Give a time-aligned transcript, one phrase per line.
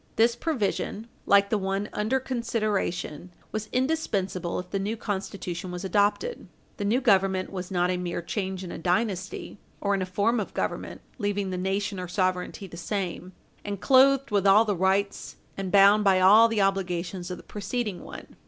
[0.15, 6.47] This provision, like the one under consideration, was indispensable if the new Constitution was adopted.
[6.77, 10.39] The new Government was not a mere change in a dynasty, or in a form
[10.39, 13.33] of government, leaving the nation or sovereignty the same,
[13.63, 18.03] and clothed with all the rights, and bound by all the obligations of the preceding
[18.03, 18.37] one.